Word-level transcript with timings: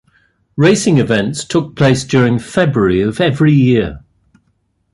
Racing 0.57 0.97
events 0.97 1.43
took 1.45 1.75
place 1.75 2.03
during 2.03 2.39
February 2.39 3.01
of 3.01 3.21
every 3.21 3.53
year. 3.53 3.99